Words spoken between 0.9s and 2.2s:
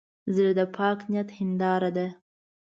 نیت هنداره ده.